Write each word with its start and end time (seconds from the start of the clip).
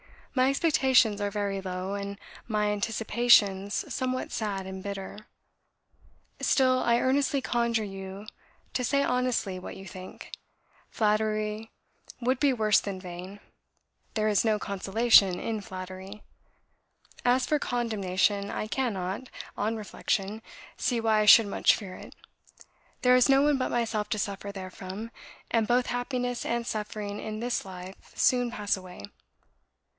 My 0.33 0.49
expectations 0.49 1.19
are 1.21 1.29
very 1.29 1.61
low, 1.61 1.93
and 1.93 2.17
my 2.47 2.71
anticipations 2.71 3.93
somewhat 3.93 4.31
sad 4.31 4.65
and 4.65 4.81
bitter; 4.81 5.27
still, 6.39 6.79
I 6.79 6.97
earnestly 6.99 7.39
conjure 7.41 7.83
you 7.83 8.25
to 8.73 8.83
say 8.83 9.03
honestly 9.03 9.59
what 9.59 9.75
you 9.75 9.85
think; 9.85 10.31
flattery 10.89 11.69
would 12.19 12.39
be 12.39 12.53
worse 12.53 12.79
than 12.79 12.99
vain; 12.99 13.41
there 14.15 14.29
is 14.29 14.43
no 14.45 14.57
consolation 14.57 15.37
in 15.37 15.61
flattery. 15.61 16.23
As 17.23 17.45
for 17.45 17.59
condemnation 17.59 18.49
I 18.49 18.65
cannot, 18.67 19.29
on 19.55 19.75
reflection, 19.75 20.41
see 20.77 20.99
why 20.99 21.19
I 21.19 21.25
should 21.25 21.45
much 21.45 21.75
fear 21.75 21.93
it; 21.95 22.15
there 23.03 23.15
is 23.17 23.29
no 23.29 23.43
one 23.43 23.57
but 23.57 23.69
myself 23.69 24.09
to 24.11 24.17
suffer 24.17 24.51
therefrom, 24.51 25.11
and 25.51 25.67
both 25.67 25.87
happiness 25.87 26.43
and 26.43 26.65
suffering 26.65 27.19
in 27.19 27.39
this 27.39 27.65
life 27.65 27.95
soon 28.15 28.49
pass 28.49 28.75
away. 28.75 29.01